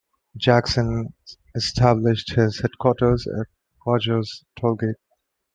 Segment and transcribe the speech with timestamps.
[0.35, 1.13] Jackson
[1.53, 3.45] established his headquarters at
[3.85, 4.95] Rodgers's tollgate.